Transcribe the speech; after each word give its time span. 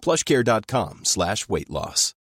plushcare.com 0.00 1.00
slash 1.04 1.48
weight 1.48 1.68
loss. 1.70 2.14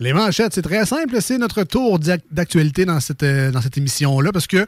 Les 0.00 0.12
manchettes, 0.12 0.52
c'est 0.54 0.62
très 0.62 0.84
simple. 0.86 1.16
C'est 1.20 1.38
notre 1.38 1.62
tour 1.62 1.98
d'ac- 1.98 2.24
d'actualité 2.30 2.84
dans 2.84 3.00
cette, 3.00 3.22
euh, 3.22 3.50
dans 3.52 3.60
cette 3.60 3.78
émission-là 3.78 4.32
parce 4.32 4.46
que 4.46 4.66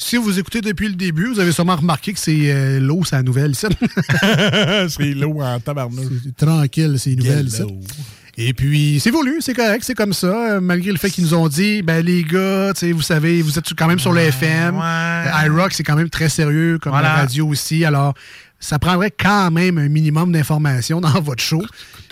si 0.00 0.16
vous 0.16 0.38
écoutez 0.38 0.60
depuis 0.60 0.86
le 0.88 0.94
début, 0.94 1.26
vous 1.26 1.40
avez 1.40 1.50
sûrement 1.50 1.74
remarqué 1.74 2.12
que 2.12 2.20
c'est 2.20 2.52
euh, 2.52 2.78
l'eau, 2.78 3.02
c'est 3.04 3.16
la 3.16 3.22
nouvelle, 3.24 3.56
ça. 3.56 3.68
c'est 4.88 5.12
l'eau 5.12 5.42
en 5.42 5.58
tabarnouche. 5.58 6.06
C'est 6.24 6.36
tranquille, 6.36 6.94
c'est 6.98 7.16
nouvelle, 7.16 7.50
ça. 7.50 7.64
Et 8.40 8.54
puis, 8.54 9.00
c'est 9.00 9.10
voulu, 9.10 9.38
c'est 9.40 9.54
correct, 9.54 9.82
c'est 9.84 9.96
comme 9.96 10.12
ça. 10.12 10.52
euh, 10.52 10.60
malgré 10.60 10.92
le 10.92 10.98
fait 10.98 11.10
qu'ils 11.10 11.24
nous 11.24 11.34
ont 11.34 11.48
dit, 11.48 11.82
ben 11.82 12.04
les 12.06 12.22
gars, 12.22 12.72
tu 12.72 12.80
sais, 12.86 12.92
vous 12.92 13.02
savez, 13.02 13.42
vous 13.42 13.58
êtes 13.58 13.74
quand 13.76 13.88
même 13.88 13.98
sur 13.98 14.12
le 14.12 14.20
FM. 14.20 14.80
Euh, 14.80 15.24
iRock, 15.46 15.72
c'est 15.72 15.82
quand 15.82 15.96
même 15.96 16.08
très 16.10 16.28
sérieux, 16.28 16.78
comme 16.80 16.92
Voilà. 16.92 17.08
la 17.08 17.14
radio 17.16 17.48
aussi. 17.48 17.84
Alors, 17.84 18.14
ça 18.60 18.78
prendrait 18.80 19.12
quand 19.12 19.50
même 19.52 19.78
un 19.78 19.88
minimum 19.88 20.32
d'informations 20.32 21.00
dans 21.00 21.20
votre 21.20 21.42
show. 21.42 21.62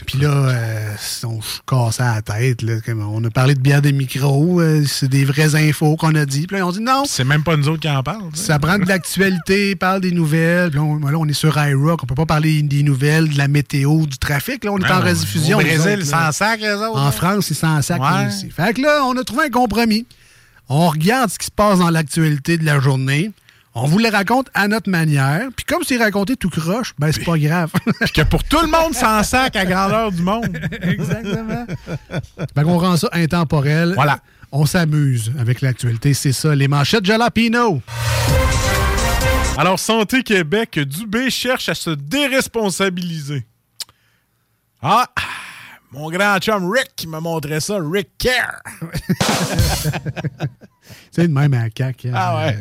Puis 0.07 0.19
là, 0.21 0.29
euh, 0.31 0.95
on 1.25 1.43
se 1.43 1.59
cassait 1.67 2.05
la 2.05 2.23
tête. 2.23 2.63
Là, 2.63 2.75
comme 2.85 3.01
on 3.03 3.25
a 3.25 3.31
parlé 3.31 3.55
de 3.55 3.61
bière 3.61 3.83
des 3.83 3.91
micros, 3.93 4.61
euh, 4.61 4.85
c'est 4.87 5.09
des 5.09 5.25
vraies 5.25 5.57
infos 5.57 5.97
qu'on 5.97 6.15
a 6.15 6.25
dit. 6.25 6.47
Puis 6.47 6.57
là, 6.59 6.67
on 6.67 6.71
dit 6.71 6.81
non. 6.81 7.03
C'est 7.07 7.25
même 7.25 7.43
pas 7.43 7.57
nous 7.57 7.69
autres 7.69 7.81
qui 7.81 7.89
en 7.89 8.03
parlent. 8.03 8.31
Ça 8.35 8.59
prend 8.61 8.79
de 8.79 8.87
l'actualité, 8.87 9.75
parle 9.77 10.03
des 10.03 10.13
nouvelles. 10.13 10.71
Puis 10.71 10.79
là, 10.79 10.85
on, 10.85 10.99
là, 10.99 11.19
on 11.19 11.27
est 11.27 11.33
sur 11.33 11.57
iRock. 11.59 12.03
On 12.05 12.07
peut 12.07 12.15
pas 12.15 12.27
parler 12.27 12.63
des 12.63 12.83
nouvelles, 12.85 13.29
de 13.31 13.39
la 13.39 13.49
météo, 13.49 14.07
du 14.07 14.19
trafic. 14.19 14.63
Là, 14.65 14.73
on 14.73 14.79
est 14.79 14.85
Ah, 14.89 15.01
en 15.01 15.05
rediffusion. 15.05 15.59
Au 15.59 15.63
Brésil, 15.63 16.05
s'en 16.07 16.31
sacrent, 16.31 16.65
eux 16.65 16.87
autres. 16.89 16.99
En 17.01 17.07
là. 17.07 17.11
France, 17.13 17.47
c'est 17.47 17.55
sans 17.55 17.83
sac 17.83 18.01
Ouais. 18.01 18.29
aussi. 18.29 18.51
Fait 18.51 18.75
que 18.75 18.83
là, 18.83 19.01
on 19.05 19.17
a 19.17 19.25
trouvé 19.25 19.47
un 19.47 19.51
compromis. 19.51 20.07
On 20.69 20.89
regarde 20.89 21.31
ce 21.31 21.39
qui 21.39 21.47
se 21.47 21.51
passe 21.51 21.79
dans 21.81 21.91
l'actualité 21.91 22.59
de 22.59 22.65
la 22.65 22.79
journée. 22.79 23.33
On 23.79 23.85
vous 23.85 23.99
le 23.99 24.09
raconte 24.09 24.49
à 24.55 24.69
notre 24.69 24.89
manière. 24.89 25.49
Puis 25.55 25.67
comme 25.67 25.83
c'est 25.85 25.99
raconté 25.99 26.35
tout 26.35 26.49
croche, 26.49 26.95
ben 26.99 27.13
c'est 27.13 27.25
pas 27.25 27.37
grave. 27.37 27.71
Puis 28.01 28.13
que 28.13 28.23
pour 28.23 28.43
tout 28.43 28.61
le 28.63 28.69
monde, 28.69 28.95
s'en 28.95 29.23
sac 29.23 29.55
à 29.55 29.67
grandeur 29.67 30.11
du 30.11 30.23
monde. 30.23 30.59
Exactement. 30.81 31.67
fait 32.55 32.63
qu'on 32.63 32.79
rend 32.79 32.97
ça 32.97 33.11
intemporel. 33.13 33.93
Voilà. 33.95 34.21
On 34.51 34.65
s'amuse 34.65 35.31
avec 35.39 35.61
l'actualité, 35.61 36.15
c'est 36.15 36.33
ça. 36.33 36.55
Les 36.55 36.69
manchettes 36.69 37.05
Jalapino. 37.05 37.83
Alors, 39.59 39.79
Santé 39.79 40.23
Québec, 40.23 40.79
Dubé 40.79 41.29
cherche 41.29 41.69
à 41.69 41.75
se 41.75 41.91
déresponsabiliser. 41.91 43.45
Ah, 44.81 45.07
mon 45.93 46.11
grand 46.11 46.39
chum 46.39 46.71
Rick 46.71 46.93
qui 46.97 47.09
me 47.09 47.21
montrait 47.21 47.61
ça, 47.61 47.77
Rick 47.79 48.09
Care. 48.17 48.63
C'est 51.11 51.29
de 51.29 51.33
même 51.33 51.53
à 51.53 51.69
CAC. 51.69 52.07
Ah 52.15 52.37
ouais. 52.37 52.59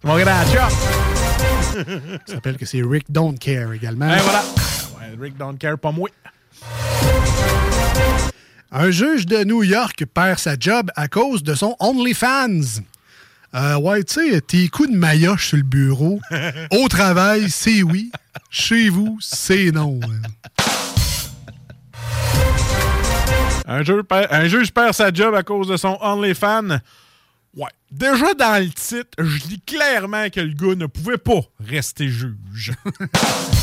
C'est 0.00 0.08
mon 0.08 0.18
grand 0.18 0.44
chum. 0.52 0.68
Ça 2.26 2.34
s'appelle 2.34 2.56
que 2.56 2.66
c'est 2.66 2.82
Rick 2.82 3.10
Don't 3.10 3.38
Care 3.38 3.72
également. 3.72 4.08
Ben 4.08 4.20
voilà. 4.20 4.42
Ouais, 4.98 5.16
Rick 5.20 5.36
don't 5.36 5.56
care, 5.58 5.78
pas 5.78 5.92
moi. 5.92 6.08
Un 8.70 8.90
juge 8.90 9.26
de 9.26 9.44
New 9.44 9.62
York 9.62 10.04
perd 10.12 10.38
sa 10.38 10.54
job 10.58 10.90
à 10.96 11.08
cause 11.08 11.42
de 11.42 11.54
son 11.54 11.76
OnlyFans. 11.80 12.80
Euh, 13.54 13.76
ouais, 13.76 14.02
tu 14.02 14.32
sais, 14.32 14.40
tes 14.40 14.68
coups 14.68 14.90
de 14.90 14.96
maillotche 14.96 15.48
sur 15.48 15.58
le 15.58 15.62
bureau, 15.62 16.20
au 16.70 16.88
travail, 16.88 17.50
c'est 17.50 17.82
oui. 17.82 18.10
Chez 18.48 18.88
vous, 18.88 19.18
c'est 19.20 19.70
non. 19.72 20.00
Un 23.66 23.82
juge, 23.82 24.02
perd, 24.02 24.28
un 24.30 24.48
juge 24.48 24.72
perd 24.72 24.94
sa 24.94 25.12
job 25.12 25.34
à 25.34 25.42
cause 25.42 25.68
de 25.68 25.76
son 25.76 25.98
OnlyFans. 26.00 26.78
Ouais. 27.56 27.68
Déjà 27.90 28.32
dans 28.34 28.62
le 28.62 28.70
titre, 28.70 29.10
je 29.18 29.46
lis 29.48 29.60
clairement 29.66 30.30
que 30.30 30.40
le 30.40 30.54
gars 30.54 30.74
ne 30.74 30.86
pouvait 30.86 31.18
pas 31.18 31.40
rester 31.60 32.08
juge. 32.08 32.72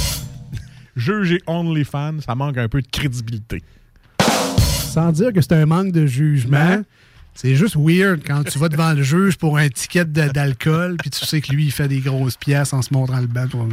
juge 0.95 1.31
et 1.31 1.41
OnlyFans, 1.47 2.21
ça 2.25 2.35
manque 2.35 2.57
un 2.57 2.67
peu 2.69 2.81
de 2.81 2.87
crédibilité. 2.87 3.63
Sans 4.93 5.11
dire 5.11 5.33
que 5.33 5.41
c'est 5.41 5.53
un 5.53 5.65
manque 5.65 5.91
de 5.91 6.05
jugement, 6.05 6.83
c'est 7.33 7.55
juste 7.55 7.75
weird 7.77 8.21
quand 8.25 8.43
tu 8.43 8.59
vas 8.59 8.69
devant 8.69 8.93
le 8.93 9.01
juge 9.01 9.37
pour 9.37 9.57
un 9.57 9.69
ticket 9.69 10.05
d'alcool, 10.05 10.97
puis 10.99 11.09
tu 11.09 11.25
sais 11.25 11.41
que 11.41 11.51
lui, 11.51 11.65
il 11.65 11.71
fait 11.71 11.87
des 11.87 11.99
grosses 11.99 12.37
pièces 12.37 12.73
en 12.73 12.81
se 12.81 12.93
montrant 12.93 13.19
le 13.19 13.27
bas. 13.27 13.47
pour- 13.47 13.67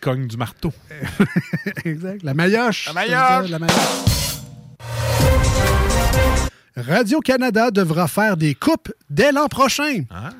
Cogne 0.00 0.26
du 0.26 0.36
marteau. 0.36 0.72
exact. 1.84 2.22
La 2.22 2.34
maillotche. 2.34 2.86
La 2.86 2.92
maillotche. 2.92 3.50
Radio-Canada 6.76 7.70
devra 7.70 8.08
faire 8.08 8.36
des 8.36 8.54
coupes 8.54 8.92
dès 9.08 9.30
l'an 9.32 9.46
prochain. 9.48 10.02
Ah. 10.10 10.30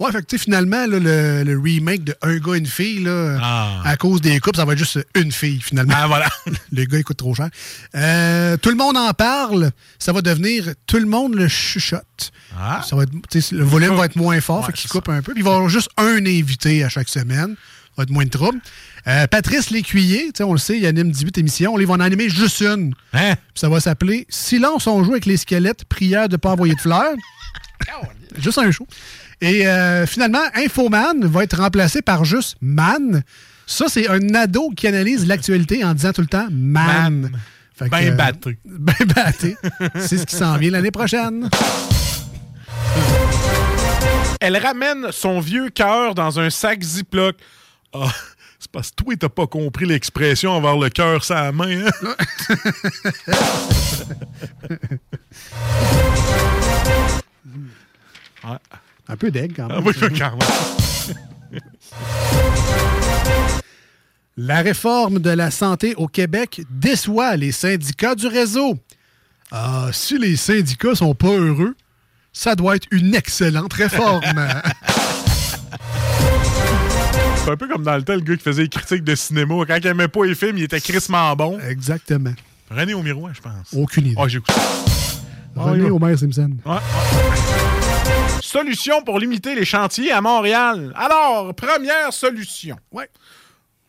Ouais, 0.00 0.10
fait 0.10 0.26
que, 0.26 0.36
finalement, 0.38 0.86
là, 0.86 0.98
le, 0.98 1.44
le 1.44 1.58
remake 1.58 2.02
de 2.02 2.14
Un 2.20 2.38
gars, 2.38 2.56
une 2.56 2.66
fille, 2.66 3.04
là, 3.04 3.38
Ah. 3.40 3.80
à 3.84 3.96
cause 3.96 4.20
des 4.20 4.40
coupes, 4.40 4.56
ça 4.56 4.64
va 4.64 4.72
être 4.72 4.78
juste 4.80 4.98
une 5.14 5.30
fille, 5.30 5.60
finalement. 5.60 5.94
Ah, 5.96 6.06
voilà. 6.08 6.28
le 6.72 6.84
gars, 6.84 6.98
il 6.98 7.04
coûte 7.04 7.18
trop 7.18 7.34
cher. 7.34 7.48
Euh, 7.94 8.56
tout 8.56 8.70
le 8.70 8.76
monde 8.76 8.96
en 8.96 9.12
parle. 9.12 9.70
Ça 10.00 10.12
va 10.12 10.20
devenir 10.20 10.70
tout 10.86 10.98
le 10.98 11.06
monde 11.06 11.34
le 11.36 11.46
chuchote. 11.46 12.32
Ah. 12.58 12.82
Ça 12.88 12.96
va 12.96 13.04
être, 13.04 13.12
le 13.52 13.64
volume 13.64 13.94
va 13.94 14.06
être 14.06 14.16
moins 14.16 14.40
fort, 14.40 14.60
Ouais, 14.60 14.66
fait 14.66 14.72
qu'il 14.72 14.90
coupe 14.90 15.08
un 15.08 15.22
peu. 15.22 15.32
Puis 15.32 15.42
il 15.42 15.44
va 15.44 15.52
y 15.52 15.54
avoir 15.54 15.68
juste 15.68 15.90
un 15.96 16.26
invité 16.26 16.82
à 16.82 16.88
chaque 16.88 17.08
semaine. 17.08 17.54
Va 17.96 18.02
être 18.02 18.10
moins 18.10 18.24
de 18.24 18.30
trouble. 18.30 18.58
Euh, 19.06 19.26
Patrice 19.26 19.70
Lécuyer, 19.70 20.26
tu 20.26 20.32
sais, 20.38 20.44
on 20.44 20.52
le 20.52 20.58
sait, 20.58 20.78
il 20.78 20.86
anime 20.86 21.10
18 21.10 21.38
émissions. 21.38 21.76
Là, 21.76 21.82
il 21.82 21.86
va 21.86 21.94
en 21.94 22.00
animer 22.00 22.28
juste 22.28 22.60
une. 22.60 22.94
Hein? 23.12 23.34
Puis 23.34 23.60
ça 23.60 23.68
va 23.68 23.78
s'appeler 23.80 24.26
Silence, 24.28 24.86
on 24.86 25.04
joue 25.04 25.12
avec 25.12 25.26
les 25.26 25.36
squelettes, 25.36 25.84
prière 25.84 26.28
de 26.28 26.36
pas 26.36 26.50
envoyer 26.52 26.74
de 26.74 26.80
fleurs. 26.80 27.14
juste 28.38 28.58
un 28.58 28.70
show. 28.70 28.86
Et 29.40 29.66
euh, 29.66 30.06
finalement, 30.06 30.42
Infoman 30.54 31.24
va 31.26 31.44
être 31.44 31.58
remplacé 31.58 32.02
par 32.02 32.24
juste 32.24 32.56
Man. 32.60 33.22
Ça, 33.66 33.86
c'est 33.88 34.08
un 34.08 34.34
ado 34.34 34.70
qui 34.76 34.86
analyse 34.86 35.26
l'actualité 35.26 35.84
en 35.84 35.94
disant 35.94 36.12
tout 36.12 36.20
le 36.20 36.26
temps 36.26 36.48
Man. 36.50 37.20
Man. 37.20 37.40
Fait 37.76 37.86
que, 37.86 37.90
Ben 37.90 38.12
euh, 38.12 38.16
batté. 38.16 38.58
Ben 38.64 38.94
batté. 39.14 39.56
c'est 39.98 40.18
ce 40.18 40.26
qui 40.26 40.36
s'en 40.36 40.56
vient 40.56 40.70
l'année 40.70 40.90
prochaine. 40.90 41.48
Elle 44.40 44.56
ramène 44.56 45.06
son 45.10 45.40
vieux 45.40 45.70
cœur 45.70 46.14
dans 46.14 46.38
un 46.38 46.50
sac 46.50 46.82
Ziploc. 46.82 47.36
Ah, 47.94 48.12
c'est 48.58 48.70
parce 48.72 48.90
que 48.90 48.96
toi, 48.96 49.14
t'as 49.18 49.28
pas 49.28 49.46
compris 49.46 49.86
l'expression 49.86 50.56
avoir 50.56 50.76
le 50.78 50.88
cœur 50.90 51.22
la 51.44 51.52
main. 51.52 51.86
hein? 51.86 52.14
Ouais. 58.44 58.58
Un 59.08 59.16
peu 59.16 59.30
d'aigle 59.30 59.54
quand 59.54 59.68
Ah 59.70 59.76
même. 59.80 59.86
oui, 59.86 59.92
quand 60.18 60.36
même. 60.36 61.56
La 64.36 64.62
réforme 64.62 65.20
de 65.20 65.30
la 65.30 65.52
santé 65.52 65.94
au 65.94 66.08
Québec 66.08 66.62
déçoit 66.68 67.36
les 67.36 67.52
syndicats 67.52 68.16
du 68.16 68.26
réseau. 68.26 68.76
Ah, 69.52 69.90
si 69.92 70.18
les 70.18 70.34
syndicats 70.36 70.96
sont 70.96 71.14
pas 71.14 71.28
heureux, 71.28 71.76
ça 72.32 72.56
doit 72.56 72.74
être 72.74 72.88
une 72.90 73.14
excellente 73.14 73.72
réforme. 73.74 74.24
C'est 77.44 77.50
un 77.50 77.56
peu 77.56 77.68
comme 77.68 77.82
dans 77.82 77.96
le 77.96 78.02
temps, 78.02 78.14
le 78.14 78.20
gars 78.20 78.36
qui 78.36 78.42
faisait 78.42 78.62
les 78.62 78.68
critiques 78.68 79.04
de 79.04 79.14
cinéma. 79.14 79.54
Quand 79.68 79.76
il 79.76 79.86
aimait 79.86 80.08
pas 80.08 80.24
les 80.24 80.34
films, 80.34 80.56
il 80.56 80.64
était 80.64 80.80
crissement 80.80 81.36
bon. 81.36 81.58
Exactement. 81.60 82.32
René 82.70 82.94
au 82.94 83.02
miroir, 83.02 83.32
je 83.34 83.40
pense. 83.42 83.74
Aucune 83.74 84.06
idée. 84.06 84.16
Ah, 84.18 84.26
j'ai 84.28 84.38
écouté. 84.38 84.54
René 85.54 85.90
Homer 85.90 86.16
Simpson. 86.16 86.50
Ouais. 86.64 86.78
Solution 88.40 89.02
pour 89.02 89.18
limiter 89.18 89.54
les 89.54 89.64
chantiers 89.64 90.10
à 90.10 90.20
Montréal. 90.20 90.92
Alors, 90.96 91.54
première 91.54 92.12
solution. 92.12 92.76
Ouais. 92.90 93.08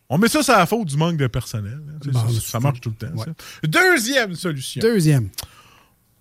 On 0.10 0.18
met 0.18 0.28
ça 0.28 0.44
sur 0.44 0.54
la 0.54 0.66
faute 0.66 0.88
du 0.88 0.98
manque 0.98 1.18
de 1.18 1.28
personnel. 1.28 1.80
hein. 1.88 2.00
Bon, 2.12 2.30
ça, 2.30 2.60
marche 2.60 2.82
tout 2.82 2.94
le 3.00 3.08
temps. 3.08 3.14
Ouais. 3.16 3.26
ça. 3.26 3.32
Deuxième 3.68 4.36
solution. 4.36 4.82
Deuxième. 4.82 5.30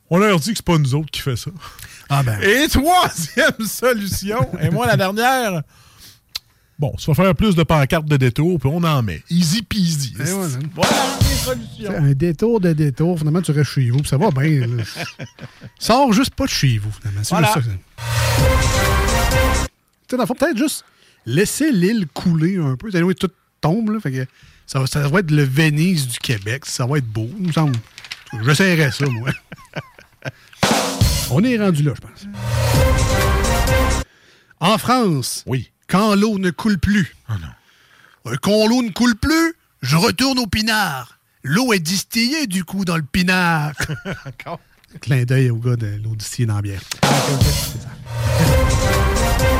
On 0.08 0.18
leur 0.18 0.38
dit 0.38 0.50
que 0.50 0.56
c'est 0.58 0.64
pas 0.64 0.78
nous 0.78 0.94
autres 0.94 1.10
qui 1.10 1.20
fait 1.20 1.36
ça. 1.36 1.50
Ah 2.08 2.22
ben. 2.22 2.38
Et 2.42 2.68
troisième 2.68 3.58
solution, 3.66 4.48
et 4.60 4.70
moi 4.70 4.86
la 4.86 4.96
dernière, 4.96 5.62
bon, 6.78 6.92
ça 6.98 7.12
va 7.12 7.22
faire 7.24 7.34
plus 7.34 7.54
de 7.54 7.62
pancartes 7.62 8.06
de 8.06 8.16
détour, 8.16 8.58
puis 8.58 8.68
on 8.72 8.82
en 8.82 9.02
met. 9.02 9.22
Easy 9.30 9.62
peasy. 9.62 10.14
Et 10.20 10.22
voilà. 10.24 10.48
Voilà 10.74 11.18
les 11.20 11.36
solutions. 11.36 11.94
Un 11.96 12.12
détour 12.12 12.60
de 12.60 12.72
détour, 12.72 13.18
finalement, 13.18 13.42
tu 13.42 13.52
restes 13.52 13.70
chez 13.72 13.90
vous, 13.90 13.98
puis 13.98 14.08
ça 14.08 14.16
va 14.16 14.30
bien. 14.30 14.66
Sors 15.78 16.12
juste 16.12 16.34
pas 16.34 16.44
de 16.46 16.50
chez 16.50 16.78
vous, 16.78 16.90
finalement. 16.92 17.20
C'est 17.22 17.34
Voilà. 17.34 17.52
juste 17.54 17.66
ça. 17.66 17.72
que- 17.72 17.76
Tu 20.06 20.10
sais, 20.10 20.16
dans 20.16 20.22
le 20.22 20.26
fond, 20.26 20.34
peut-être 20.34 20.58
juste 20.58 20.84
laisser 21.26 21.72
l'île 21.72 22.06
couler 22.12 22.58
un 22.58 22.76
peu. 22.76 22.90
Anyway, 22.94 23.14
tout 23.14 23.30
tombe, 23.60 23.90
là. 23.90 24.00
Fait 24.00 24.12
que 24.12 24.26
ça, 24.66 24.80
va- 24.80 24.86
ça 24.86 25.06
va 25.08 25.20
être 25.20 25.30
le 25.30 25.44
Venise 25.44 26.08
du 26.08 26.18
Québec. 26.18 26.64
Ça 26.66 26.86
va 26.86 26.98
être 26.98 27.06
beau, 27.06 27.28
il 27.40 27.46
me 27.48 27.52
semble. 27.52 27.76
J'essaierais 28.44 28.90
ça, 28.90 29.06
moi. 29.06 29.30
On 31.30 31.42
est 31.42 31.56
rendu 31.58 31.82
là, 31.82 31.92
je 31.94 32.00
pense. 32.00 32.26
En 34.60 34.78
France, 34.78 35.42
Oui. 35.46 35.70
Quand 35.94 36.16
l'eau 36.16 36.38
ne 36.40 36.50
coule 36.50 36.78
plus. 36.78 37.14
Oh 37.30 37.34
non. 37.40 38.32
Euh, 38.32 38.36
Quand 38.42 38.66
l'eau 38.66 38.82
ne 38.82 38.90
coule 38.90 39.14
plus, 39.14 39.54
je 39.80 39.94
retourne 39.96 40.40
au 40.40 40.46
pinard. 40.48 41.20
L'eau 41.44 41.72
est 41.72 41.78
distillée, 41.78 42.48
du 42.48 42.64
coup, 42.64 42.84
dans 42.84 42.96
le 42.96 43.04
pinard. 43.04 43.70
Encore. 44.26 44.58
Clin 45.00 45.22
d'œil 45.24 45.50
au 45.50 45.56
gars 45.56 45.76
de 45.76 46.00
l'eau 46.02 46.16
distillée 46.16 46.46
dans 46.46 46.56
la 46.56 46.62
bière. 46.62 46.80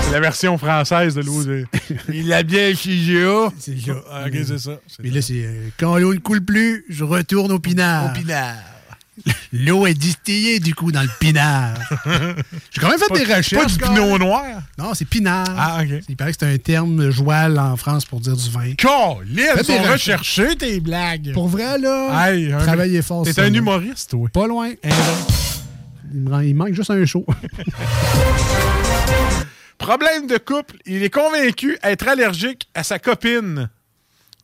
C'est 0.03 0.11
la 0.11 0.19
version 0.21 0.59
française 0.59 1.15
de 1.15 1.21
l'eau. 1.23 1.45
de- 1.45 1.67
Il 2.13 2.33
a 2.33 2.43
bien. 2.43 2.73
C'est 2.75 3.79
ça. 3.81 3.93
Ah, 4.11 4.25
ok, 4.27 4.33
c'est 4.45 4.59
ça. 4.59 4.81
Puis 4.99 5.11
là, 5.13 5.23
c'est 5.23 5.45
euh, 5.45 5.69
quand 5.79 5.97
l'eau 5.99 6.15
ne 6.15 6.19
coule 6.19 6.45
plus, 6.45 6.85
je 6.89 7.05
retourne 7.05 7.53
au 7.53 7.61
pinard. 7.61 8.13
pinard. 8.13 8.57
L'eau 9.53 9.87
est 9.87 9.95
distillée, 9.95 10.59
du 10.59 10.75
coup, 10.75 10.91
dans 10.91 11.03
le 11.03 11.09
pinard. 11.21 11.75
J'ai 12.05 12.81
quand 12.81 12.89
même 12.89 12.99
fait 12.99 13.15
des 13.21 13.27
Pas 13.27 13.37
recherches. 13.37 13.73
du 13.73 13.79
quand 13.79 13.95
pinot 13.95 14.19
noir. 14.19 14.45
Non, 14.77 14.93
c'est 14.95 15.05
pinard. 15.05 15.47
Ah, 15.57 15.79
ok. 15.83 16.03
Il 16.09 16.17
paraît 16.17 16.33
que 16.33 16.39
c'est 16.41 16.53
un 16.53 16.59
terme 16.59 17.11
joual 17.11 17.59
en 17.59 17.77
France 17.77 18.05
pour 18.05 18.21
dire 18.21 18.37
du 18.37 18.51
vin. 18.51 18.73
Colin, 18.77 19.55
ils 19.59 19.65
sont 19.65 19.83
recherchés, 19.83 20.57
tes 20.57 20.81
blagues. 20.81 21.33
Pour 21.33 21.47
vrai, 21.49 21.79
là, 21.79 22.29
Hey, 22.33 22.53
un- 22.53 22.59
travaillez 22.59 23.03
fort. 23.03 23.25
T'es 23.25 23.33
ça, 23.33 23.43
un 23.43 23.51
là. 23.51 23.57
humoriste, 23.59 24.13
oui. 24.15 24.29
Pas 24.33 24.47
loin. 24.49 24.71
Il, 26.13 26.21
me 26.21 26.31
rend- 26.31 26.41
il 26.41 26.55
manque 26.55 26.75
juste 26.75 26.91
un 26.91 27.05
show. 27.07 27.25
Problème 29.79 30.27
de 30.27 30.39
couple, 30.39 30.77
il 30.87 31.03
est 31.03 31.11
convaincu 31.11 31.77
être 31.83 32.09
allergique 32.09 32.69
à 32.75 32.83
sa 32.83 32.99
copine. 32.99 33.69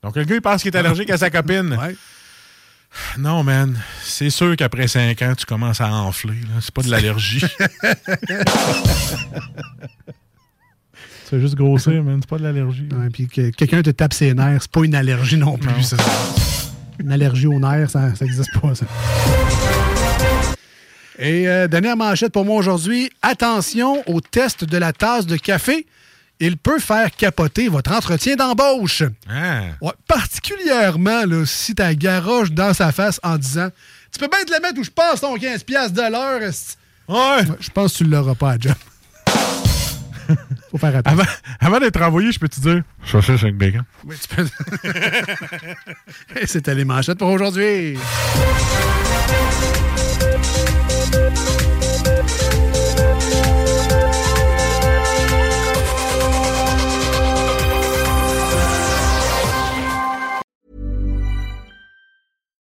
Donc, 0.02 0.16
le 0.16 0.24
gars, 0.24 0.34
il 0.36 0.40
pense 0.42 0.62
qu'il 0.62 0.74
est 0.74 0.78
allergique 0.78 1.10
à 1.10 1.16
sa 1.18 1.30
copine. 1.30 1.76
Ouais. 1.80 1.94
Non, 3.18 3.42
man. 3.42 3.78
C'est 4.02 4.30
sûr 4.30 4.56
qu'après 4.56 4.88
5 4.88 5.20
ans, 5.22 5.34
tu 5.36 5.46
commences 5.46 5.80
à 5.80 5.92
enfler. 5.92 6.34
C'est 6.60 6.74
pas 6.74 6.82
de 6.82 6.90
l'allergie. 6.90 7.40
c'est 11.28 11.40
juste 11.40 11.54
grossir, 11.54 12.02
man. 12.02 12.18
C'est 12.20 12.28
pas 12.28 12.38
de 12.38 12.42
l'allergie. 12.42 12.88
Ouais, 12.92 13.10
puis 13.10 13.28
que 13.28 13.50
quelqu'un 13.50 13.82
te 13.82 13.90
tape 13.90 14.12
ses 14.12 14.34
nerfs, 14.34 14.62
c'est 14.62 14.70
pas 14.70 14.84
une 14.84 14.94
allergie 14.94 15.36
non 15.36 15.56
plus. 15.58 15.70
Non. 15.70 15.82
ça. 15.82 15.96
Une 16.98 17.12
allergie 17.12 17.46
aux 17.46 17.58
nerfs, 17.58 17.90
ça 17.90 18.12
n'existe 18.20 18.60
pas, 18.60 18.74
ça. 18.74 18.86
Et 21.18 21.48
euh, 21.48 21.68
dernière 21.68 21.96
manchette 21.96 22.32
pour 22.32 22.46
moi 22.46 22.56
aujourd'hui. 22.56 23.10
Attention 23.20 24.02
au 24.06 24.20
test 24.20 24.64
de 24.64 24.78
la 24.78 24.92
tasse 24.92 25.26
de 25.26 25.36
café. 25.36 25.86
Il 26.42 26.56
peut 26.56 26.78
faire 26.78 27.10
capoter 27.14 27.68
votre 27.68 27.92
entretien 27.92 28.34
d'embauche. 28.34 29.02
Ah. 29.28 29.60
Ouais, 29.82 29.92
particulièrement 30.08 31.26
là, 31.26 31.44
si 31.44 31.74
ta 31.74 31.94
garoche 31.94 32.50
dans 32.50 32.72
sa 32.72 32.92
face 32.92 33.20
en 33.22 33.36
disant 33.36 33.68
Tu 34.12 34.18
peux 34.18 34.28
bien 34.28 34.42
te 34.44 34.50
la 34.50 34.60
mettre 34.60 34.78
où 34.80 34.84
je 34.84 34.90
passe 34.90 35.20
ton 35.20 35.36
15$ 35.36 35.64
piastres 35.64 35.92
de 35.94 36.10
l'heure. 36.10 36.42
esti. 36.42 36.76
Ouais. 37.08 37.16
Ouais, 37.18 37.44
Je 37.60 37.70
pense 37.70 37.92
que 37.92 37.98
tu 37.98 38.04
ne 38.04 38.10
l'auras 38.10 38.34
pas 38.34 38.52
à 38.52 38.58
job. 38.58 38.74
Faut 40.70 40.78
faire 40.78 40.96
attention. 40.96 41.18
Avant, 41.20 41.30
avant 41.60 41.80
d'être 41.80 42.00
envoyé, 42.00 42.30
je 42.32 42.38
peux 42.38 42.48
te 42.48 42.60
dire 42.60 42.82
saucisse 43.04 43.42
avec 43.42 43.56
bacon. 43.56 43.82
Oui, 44.04 44.16
tu 44.20 44.28
peux. 44.34 44.46
C'était 46.46 46.74
les 46.74 46.84
manchettes 46.84 47.18
pour 47.18 47.28
aujourd'hui. 47.28 47.98